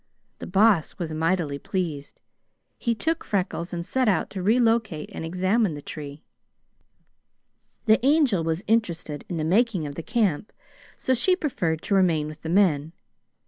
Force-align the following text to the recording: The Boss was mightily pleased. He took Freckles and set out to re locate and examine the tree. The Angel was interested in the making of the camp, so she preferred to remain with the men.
The 0.39 0.47
Boss 0.47 0.97
was 0.97 1.13
mightily 1.13 1.59
pleased. 1.59 2.21
He 2.79 2.95
took 2.95 3.23
Freckles 3.23 3.71
and 3.71 3.85
set 3.85 4.09
out 4.09 4.31
to 4.31 4.41
re 4.41 4.59
locate 4.59 5.11
and 5.13 5.23
examine 5.23 5.75
the 5.75 5.81
tree. 5.83 6.23
The 7.85 8.03
Angel 8.03 8.43
was 8.43 8.63
interested 8.65 9.23
in 9.29 9.37
the 9.37 9.43
making 9.43 9.85
of 9.85 9.93
the 9.93 10.01
camp, 10.01 10.51
so 10.97 11.13
she 11.13 11.35
preferred 11.35 11.83
to 11.83 11.93
remain 11.93 12.25
with 12.25 12.41
the 12.41 12.49
men. 12.49 12.93